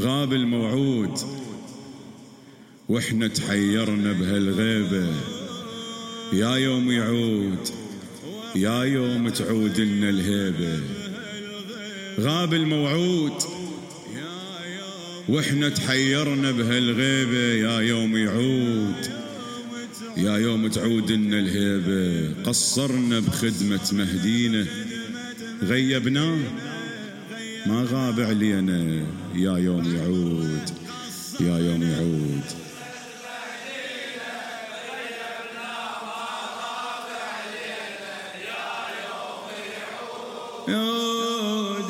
غاب 0.00 0.32
الموعود. 0.32 1.18
وإحنا 2.88 3.28
تحيرنا 3.28 4.12
بهالغيبة. 4.12 5.06
يا 6.32 6.56
يوم 6.56 6.90
يعود. 6.90 7.68
يا 8.56 8.84
يوم 8.84 9.28
تعود 9.28 9.80
لنا 9.80 10.08
الهيبة. 10.08 10.80
غاب 12.20 12.54
الموعود. 12.54 13.32
وإحنا 15.28 15.68
تحيرنا 15.68 16.50
بهالغيبة. 16.50 17.68
يا 17.68 17.80
يوم 17.80 18.16
يعود. 18.16 19.10
يا 20.16 20.38
يوم 20.38 20.68
تعود 20.68 21.12
لنا 21.12 21.38
الهيبة. 21.38 22.34
قصرنا 22.44 23.20
بخدمة 23.20 23.88
مهدينا. 23.92 24.66
غيبناه. 25.62 26.38
ما 27.66 27.86
غاب 27.92 28.20
علينا 28.20 29.06
يا 29.34 29.58
يوم 29.58 29.96
يعود 29.96 30.70
يا 31.40 31.58
يوم 31.58 31.82
يعود 31.82 32.44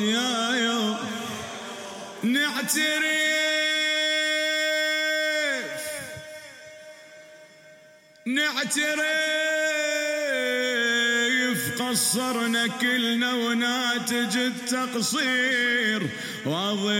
يا 0.01 0.55
يوم 0.55 0.97
نعترف 2.23 3.01
نعترف. 8.25 9.40
قصرنا 11.91 12.67
كلنا 12.67 13.33
وناتج 13.33 14.37
التقصير. 14.37 16.09
واضح. 16.45 16.91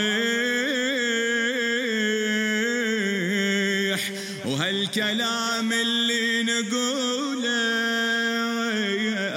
وهالكلام 4.46 5.74
اللي 5.74 6.44
نقوله 6.44 7.52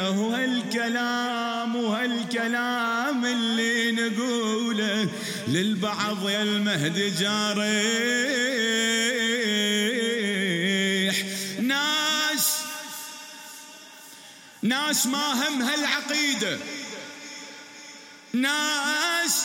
هو 0.09 0.31
هالكلام 0.35 1.77
وهالكلام 1.77 3.25
اللي 3.25 3.93
نقوله 3.93 5.09
للبعض 5.49 6.31
يا 6.31 6.43
المهدي 6.43 7.11
جارح 7.11 8.54
ناس 14.65 15.07
ما 15.07 15.49
همها 15.49 15.75
العقيدة 15.75 16.59
ناس 18.33 19.45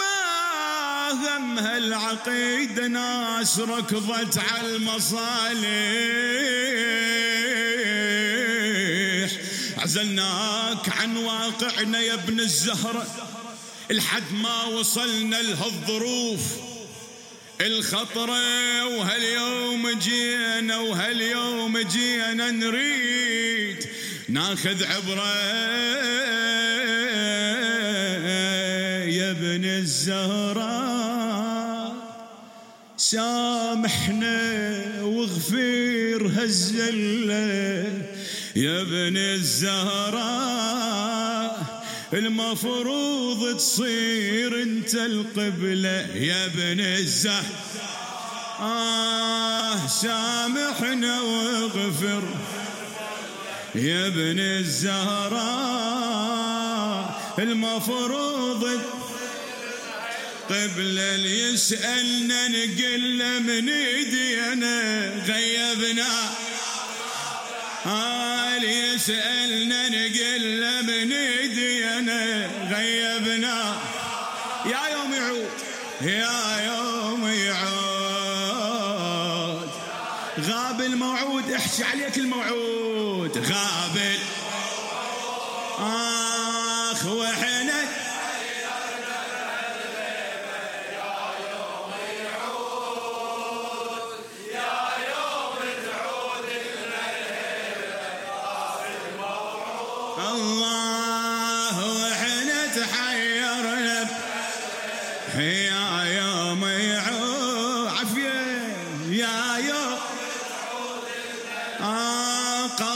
ما 0.00 1.10
همها 1.10 1.76
العقيدة 1.76 2.86
ناس 2.86 3.58
ركضت 3.58 4.38
على 4.38 4.76
المصالح. 4.76 5.68
عزلناك 9.78 10.88
عن 10.88 11.16
واقعنا 11.16 12.00
يا 12.00 12.14
ابن 12.14 12.40
الزهرة 12.40 13.06
لحد 13.90 14.32
ما 14.32 14.64
وصلنا 14.64 15.42
لهالظروف. 15.42 16.40
الخطرة 17.60 18.86
وهاليوم 18.86 19.90
جينا 19.90 20.78
وهاليوم 20.78 21.78
جينا 21.78 22.50
نريد 22.50 23.97
ناخذ 24.28 24.84
عبرة 24.84 25.34
يا 29.08 29.30
ابن 29.30 29.64
الزهراء 29.64 31.08
سامحنا 32.96 34.42
واغفر 35.02 36.32
هالزلة 36.36 37.92
يا 38.56 38.80
ابن 38.80 39.16
الزهراء 39.16 40.68
المفروض 42.12 43.56
تصير 43.56 44.62
انت 44.62 44.94
القبلة 44.94 46.06
يا 46.16 46.46
ابن 46.46 46.80
الزهر 46.80 47.44
آه 48.60 49.86
سامحنا 49.86 51.20
واغفر 51.20 52.22
يا 53.74 54.06
ابن 54.06 54.38
الزهراء 54.40 55.38
المفروض 57.38 58.64
قبل 60.48 60.98
اللي 60.98 61.52
يسألنا 61.52 62.48
نقل 62.48 63.42
من 63.42 63.68
ايدينا 63.68 65.08
غيبنا. 65.26 66.30
قال 67.84 68.64
يسألنا 68.64 69.88
نقل 69.88 70.82
من 70.82 71.12
ايدينا 71.12 72.50
غيبنا. 72.70 73.76
يا 74.66 74.88
يوم 74.92 75.12
يعود. 75.12 75.50
يا 76.00 76.60
يوم 76.66 77.28
يعود. 77.28 77.87
غاب 80.38 80.80
الموعود 80.80 81.50
احكي 81.52 81.84
عليك 81.84 82.18
الموعود. 82.18 83.38
غاب 83.38 84.16
آخ 85.78 87.06
وحنا 87.06 88.07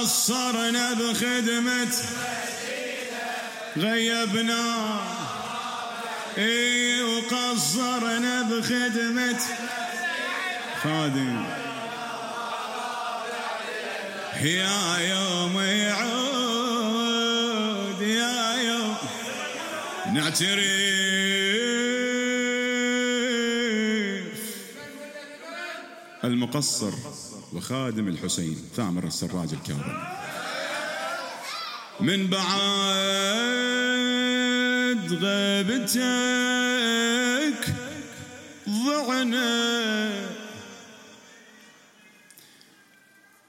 قصرنا 0.03 0.93
بخدمة 0.93 1.95
غيبنا. 3.77 5.01
اي 6.39 7.03
وقصرنا 7.03 8.43
بخدمة 8.43 9.41
خادم. 10.83 11.45
يا 14.43 14.99
يوم 14.99 15.61
يعود 15.61 16.03
يا 18.03 18.55
يوم 18.63 18.97
نعترف. 20.15 20.63
المقصر. 26.25 26.93
وخادم 27.53 28.09
الحسين. 28.09 28.57
ثامر 28.77 29.07
السراج 29.07 29.49
الكاظم 29.53 29.99
من 32.01 32.27
بعد 32.27 32.43
غيبتك 35.13 36.03
ضعنا. 38.69 40.13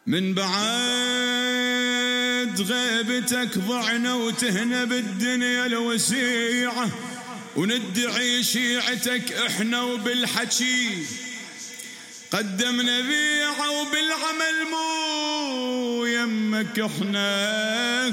من 0.07 0.33
بعد 0.33 0.53
غيبتك 2.61 3.57
ضعنا 3.57 4.13
وتهنا 4.13 4.83
بالدنيا 4.83 5.65
الوسيعة. 5.65 6.89
وندعي 7.55 8.43
شيعتك 8.43 9.33
إحنا 9.33 9.81
وبالحكي. 9.81 11.05
قدمنا 12.33 13.01
بيعة 13.01 13.71
وبالعمل 13.81 14.57
مو 14.71 16.05
يمك 16.05 16.79
إحنا. 16.79 18.07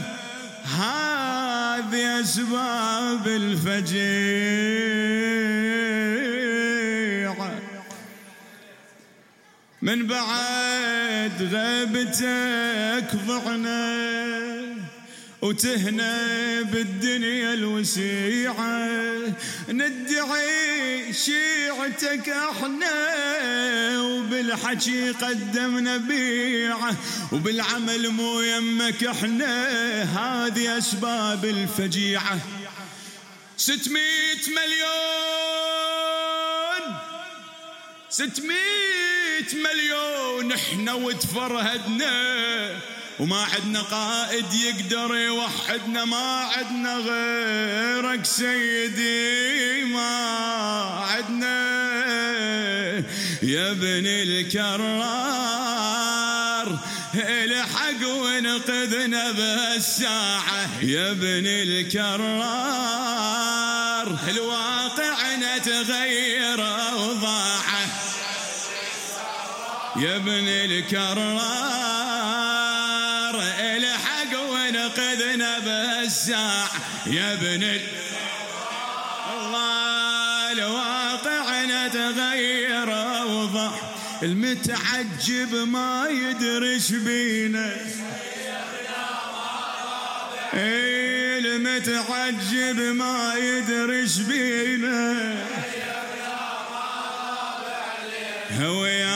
هذه 0.64 2.20
أسباب 2.20 3.26
الفجيعة 3.26 4.00
من 9.82 10.06
بعد 10.06 11.42
غيبتك 11.42 13.16
ضعنا 13.26 14.29
وتهنا 15.42 16.62
بالدنيا 16.62 17.54
الوسيعة. 17.54 18.88
ندعي 19.68 21.12
شيعتك 21.12 22.28
إحنا 22.28 24.00
وبالحكي 24.00 25.10
قدمنا 25.10 25.96
بيعة 25.96 26.96
وبالعمل 27.32 28.08
مو 28.08 28.40
يمك 28.40 29.04
إحنا. 29.04 30.02
هذه 30.02 30.78
أسباب 30.78 31.44
الفجيعة. 31.44 32.38
ستمية 33.56 34.44
مليون 34.48 35.00
ستمية 38.10 39.50
مليون 39.54 40.52
إحنا 40.52 40.92
وتفرهدنا. 40.92 42.10
وما 43.20 43.42
عدنا 43.42 43.82
قائد 43.82 44.54
يقدر 44.54 45.14
يوحدنا 45.14 46.04
ما 46.04 46.48
عدنا 46.56 46.96
غيرك 46.96 48.24
سيدي 48.24 49.84
ما 49.84 50.16
عدنا 51.10 51.60
يا 53.42 53.70
ابن 53.70 54.06
الكرار 54.06 55.50
الحق 57.14 58.06
ونقذنا 58.06 59.30
بالساعة. 59.32 60.68
يا 60.82 61.10
ابن 61.10 61.46
الكرار 61.46 62.58
الواقع 64.28 65.34
نتغير 65.36 66.60
وضاعة. 66.96 67.86
يا 69.96 70.16
ابن 70.16 70.48
الكرار. 70.48 71.99
ونقذنا 74.90 75.58
بالساعة 75.58 76.70
يا 77.06 77.32
ابن 77.32 77.62
الله 79.36 80.52
الواقع 80.52 81.64
نتغير 81.64 82.88
وضع 83.26 83.70
المتعجب 84.22 85.54
ما 85.54 86.08
يدرش 86.10 86.92
بينا. 86.92 87.76
إيه، 90.54 91.38
المتعجب 91.38 92.80
ما 92.80 93.34
يدرش 93.34 94.16
بينا. 94.16 95.36
هو 98.60 98.86
يا 98.86 99.10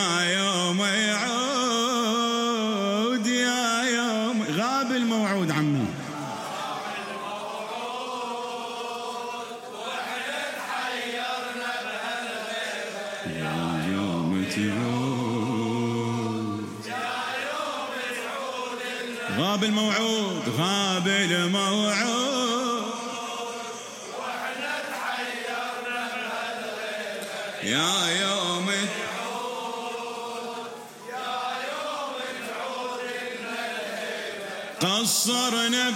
قصرنا 35.05 35.93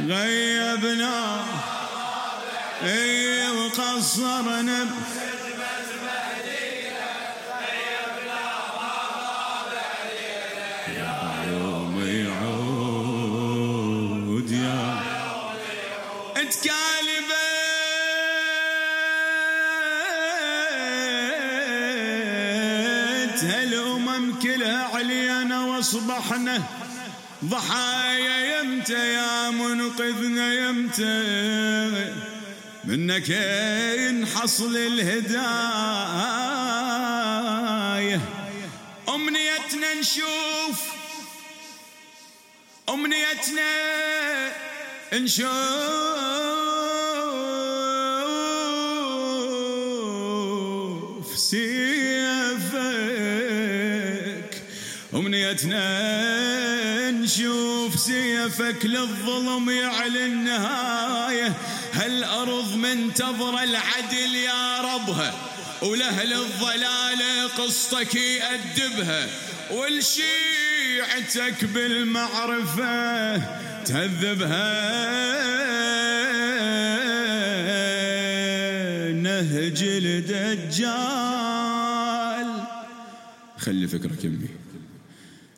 غيبنا 0.00 1.44
اي 2.82 3.48
وقصرنا؟ 3.50 4.86
كالبت 23.40 23.54
هالأمم 23.54 24.38
كلها 24.38 24.84
علينا 24.94 25.64
وأصبحنا 25.64 26.62
ضحايا 27.44 28.60
يمتى 28.60 29.12
يا 29.14 29.50
منقذنا 29.50 30.54
يمتى؟ 30.54 32.14
منك 32.84 33.28
ينحصل 33.98 34.76
الهدايه 34.76 35.40
أمنيتنا 39.08 39.94
نشوف 40.00 40.80
أمنيتنا 42.88 43.70
نشوف. 45.12 46.17
امنيتنا 55.18 57.10
نشوف 57.10 57.98
سيفك 58.00 58.86
للظلم 58.86 59.70
يعلن 59.70 60.44
نهايه 60.44 61.52
هالارض 61.92 62.76
منتظره 62.76 63.62
العدل 63.62 64.34
يا 64.34 64.80
ربها؟ 64.80 65.34
ولأهل 65.82 66.32
الضلال 66.32 67.48
قصتك 67.58 68.14
يأدبها. 68.14 69.28
ولشيعتك 69.70 71.64
بالمعرفة 71.64 73.36
تهذبها 73.84 74.88
نهج 79.12 79.82
الدجال. 79.82 80.98
خلي 83.58 83.88
فكرك 83.88 84.24
يمي. 84.24 84.57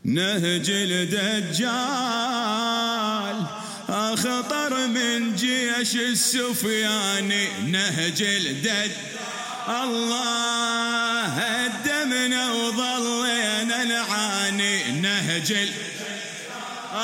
نهج 0.04 0.70
الدجال 0.70 1.80
أخطر 3.88 4.86
من 4.86 5.36
جيش 5.36 5.94
السفياني 5.94 7.48
نهج 7.66 8.22
الدجال 8.22 8.90
الله 9.68 11.24
هدمنا 11.24 12.52
وظلينا 12.52 13.84
نعاني. 13.84 15.00
نهج 15.00 15.52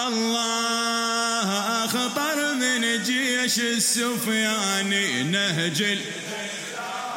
الله 0.06 1.48
أخطر 1.84 2.54
من 2.54 3.02
جيش 3.02 3.58
السفياني 3.58 5.22
نهج 5.22 5.82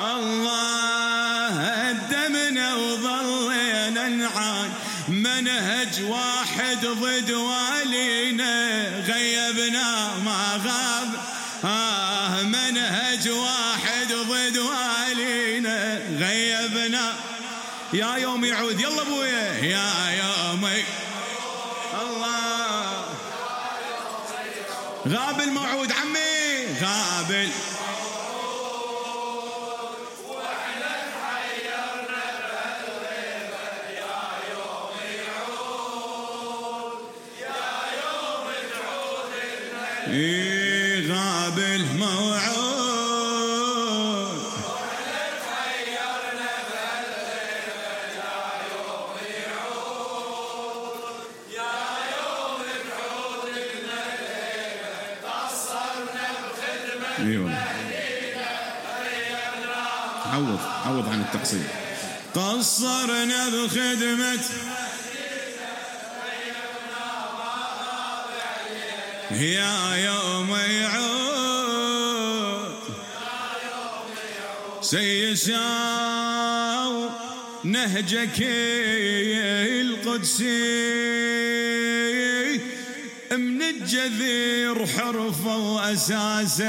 الله 0.01 0.98
منهج 5.41 6.03
واحد 6.03 6.85
ضد 6.85 7.31
والينا 7.31 8.83
غيبنا 9.07 10.15
ما 10.25 10.61
غاب. 10.65 11.09
آه 11.63 12.43
منهج 12.43 13.29
واحد 13.29 14.13
ضد 14.13 14.57
والينا 14.57 16.01
غيبنا. 16.19 17.13
يا 17.93 18.15
يوم 18.15 18.45
يعود 18.45 18.79
يلا 18.79 19.01
ابويا 19.01 19.53
يا 19.63 19.93
يوم 20.23 20.69
الله. 22.01 23.05
غاب 25.07 25.41
الموعود 25.41 25.91
عمي 25.91 26.65
غاب 26.81 27.31
إيه 27.31 27.47
أيوه 57.19 57.53
عوض 60.25 60.59
عوض 60.85 61.09
عن 61.09 61.21
التقصير. 61.21 61.67
قصرنا 62.35 63.49
بخدمة. 63.49 64.39
يا 69.31 69.95
يوم 69.95 70.55
يعود. 70.55 71.09
سيساو 74.81 75.59
نهجك 77.63 78.37
القدسي. 79.81 80.79
من 83.39 83.61
الجذير 83.61 84.85
حرفه 84.85 85.57
وأساسه. 85.57 86.65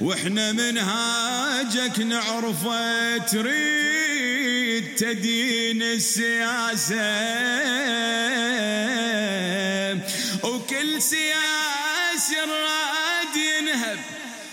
وإحنا 0.00 0.52
منهاجك 0.52 1.98
نعرفه 1.98 3.16
تريد 3.18 4.94
تدين 4.96 5.82
السياسة. 5.82 7.28
وكل 10.42 11.02
سياسي 11.02 12.36
راد 12.36 13.36
ينهب. 13.36 13.98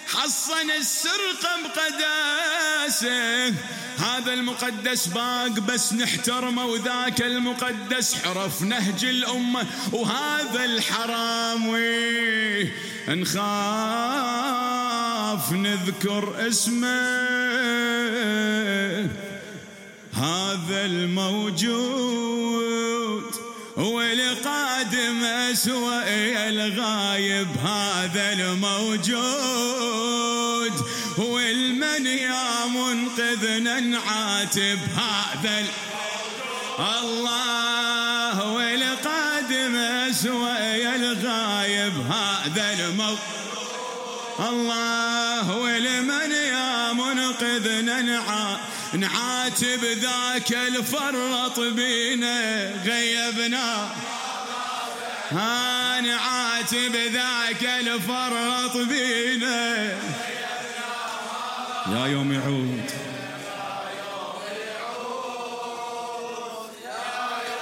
حصن 0.07 0.71
السرقة 0.71 1.61
بقداسه. 1.63 3.53
هذا 3.97 4.33
المقدس 4.33 5.07
باق 5.07 5.59
بس 5.59 5.93
نحترمه 5.93 6.65
وذاك 6.65 7.21
المقدس 7.21 8.15
حرف 8.15 8.61
نهج 8.61 9.05
الأمة. 9.05 9.67
وهذا 9.91 10.65
الحرام 10.65 11.67
ويه 11.67 12.73
نخاف 13.07 13.45
نذكر 15.51 16.47
اسمه. 16.47 17.25
هذا 20.13 20.85
الموجود 20.85 22.15
هو 23.77 24.01
القادم 24.85 25.23
أسوأ 25.23 26.03
الغايب 26.49 27.47
هذا 27.57 28.33
الموجود. 28.33 29.13
هو 31.19 31.39
المن 31.39 32.07
يا 32.07 32.65
منقذنا 32.65 33.79
نعاتب 33.79 34.79
هذا 34.95 35.65
الله 37.01 38.31
هو 38.31 38.59
القادم 38.59 39.75
أسوأ 39.75 40.95
الغايب 40.95 41.93
هذا 42.11 42.73
الموجود 42.79 43.19
الله 44.39 45.39
هو 45.41 45.67
المن 45.67 46.31
يا 46.31 46.93
منقذنا 46.93 48.01
نعاتب 48.01 48.75
نعاتب 48.95 49.83
ذاك 49.83 50.51
الفرط 50.51 51.59
بينا 51.59 52.71
غيبنا. 52.85 53.89
ها 55.31 56.01
نعاتب 56.01 56.95
ذاك 56.95 57.63
الفرط 57.63 58.77
بينا. 58.77 59.85
يا 61.91 62.07
يوم 62.07 62.33
يعود. 62.33 62.91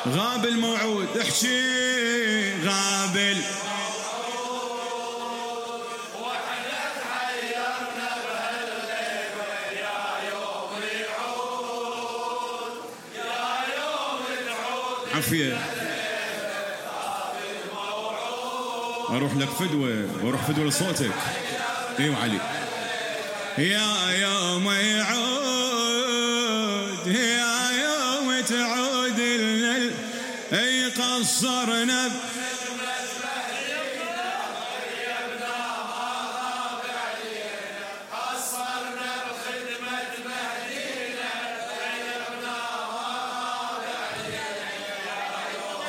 غاب 0.07 0.45
الموعود. 0.45 1.17
احكي. 1.17 2.53
غاب 2.65 3.15
الموعود 3.15 3.53
أروح 19.09 19.33
لك 19.35 19.49
فدوة 19.49 20.07
وأروح 20.23 20.41
فدوة 20.41 20.65
لصوتك. 20.65 21.11
أيوة 21.99 22.17
علي؟ 22.23 22.39
يا 23.57 24.11
يوم 24.11 24.71
يعود 24.71 25.93
يا 27.07 27.71
يوم 27.71 28.41
تعود 28.41 29.19
لنا 29.19 29.91
أي 30.53 30.89
قصرنا 30.89 32.11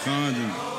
خادم. 0.04 0.73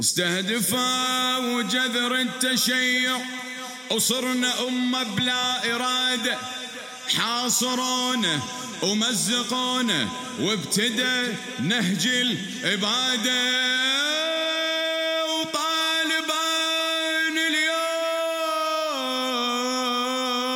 استهدفا 0.00 1.36
وجذر 1.36 2.14
التشيع. 2.14 3.18
وصرنا 3.90 4.68
أمة 4.68 5.02
بلا 5.02 5.74
إرادة. 5.74 6.38
حاصرونه 7.16 8.42
ومزقونه 8.82 10.08
وابتدى 10.40 11.32
نهج 11.60 12.06
العبادة. 12.06 13.64
وطالبان 15.30 16.54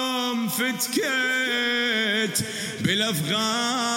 اليوم 0.02 0.49
فتكت 0.49 2.45
بالأفغان 2.80 3.95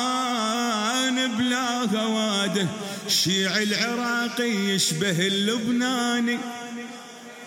بلا 1.38 1.67
هواده 1.86 2.67
الشيع 3.08 3.58
العراقي 3.58 4.50
يشبه 4.50 5.27
اللبناني. 5.27 6.38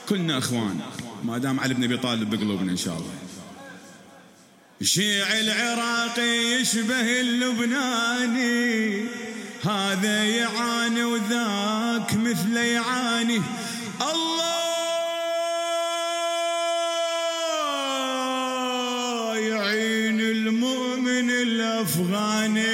كلنا 0.09 0.39
اخوان 0.39 0.81
ما 1.25 1.39
دام 1.39 1.61
علي 1.61 1.75
بن 1.75 1.85
ابي 1.85 1.97
طالب 1.97 2.31
بقلوبنا 2.31 2.73
إن 2.73 2.77
شاء 2.77 2.95
الله. 2.95 3.13
الشيع 4.81 5.41
العراقي 5.41 6.61
يشبه 6.61 7.21
اللبناني. 7.21 9.05
هذا 9.65 10.25
يعاني 10.25 11.05
وذاك 11.05 12.15
مثله 12.15 12.61
يعاني. 12.61 13.43
الله 14.03 14.55
يعين 19.39 20.21
المؤمن 20.21 21.31
الأفغاني. 21.31 22.74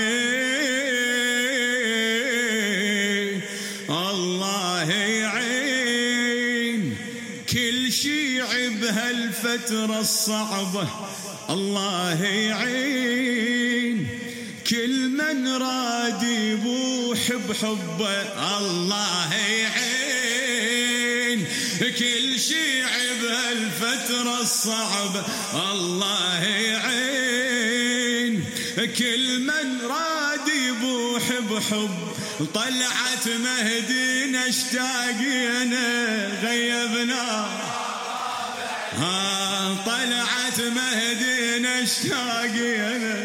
بهالفترة 9.43 10.01
الصعبة. 10.01 10.89
الله 11.51 12.25
يعين. 12.25 14.09
كل 14.71 15.09
من 15.09 15.49
راد 15.49 16.23
يبوح 16.23 17.33
بحبه 17.49 18.23
الله 18.59 19.35
يعين. 19.35 19.71
كل 21.81 22.41
شيع 22.41 22.89
بهالفترة 23.23 24.41
الصعبة 24.41 25.25
الله 25.73 26.45
يعين. 26.45 28.45
كل 28.99 29.41
من 29.41 29.81
راد 29.87 30.49
يبوح 30.49 31.33
بحب 31.51 32.11
طلعت 32.55 33.29
مهدينا 33.29 34.49
اشتاقينا 34.49 36.27
غيبنا. 36.43 37.47
ها 39.01 39.75
طلعت 39.87 40.61
مهدينا 40.61 41.83
اشتاقينا. 41.83 43.17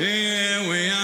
إيه 0.00 0.68
ويا 0.68 0.99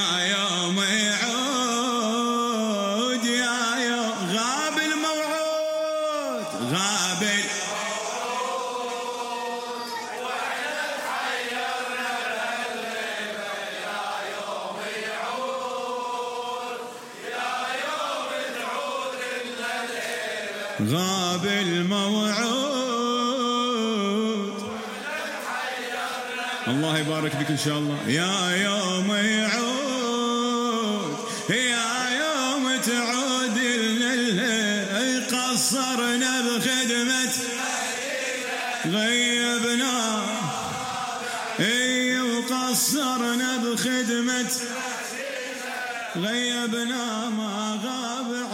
غاب 20.90 21.46
الموعود. 21.46 22.76
الله 26.68 26.98
يبارك 26.98 27.36
بك 27.36 27.50
إن 27.50 27.58
شاء 27.58 27.78
الله. 27.78 28.08
يا 28.08 28.50
يوم 28.56 29.14
يعود. 29.14 29.56
يا 31.50 32.10
يوم 32.22 32.76
تعود. 32.76 33.58
لنا 33.58 35.26
قصرنا 35.30 36.40
بخدمة 36.40 37.34
غيبنا. 38.86 40.22
اي 41.60 42.20
وقصرنا 42.20 43.56
بخدمة 43.56 44.50
غيبنا. 46.16 47.28
ما 47.28 47.78
غاب 47.84 48.45